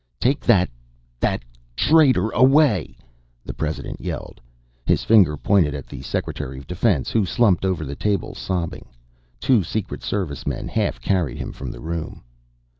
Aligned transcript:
"Take 0.19 0.39
that 0.39 0.67
that 1.19 1.43
traitor 1.75 2.31
away!" 2.31 2.97
the 3.45 3.53
President 3.53 4.01
yelled. 4.01 4.41
His 4.83 5.03
finger 5.03 5.37
pointed 5.37 5.75
at 5.75 5.85
the 5.85 6.01
Secretary 6.01 6.57
of 6.57 6.65
Defense, 6.65 7.11
who 7.11 7.23
slumped 7.23 7.65
over 7.65 7.85
the 7.85 7.95
table, 7.95 8.33
sobbing. 8.33 8.87
Two 9.39 9.61
Secret 9.63 10.01
Servicemen 10.01 10.67
half 10.69 10.99
carried 11.01 11.37
him 11.37 11.51
from 11.51 11.69
the 11.69 11.81
room. 11.81 12.23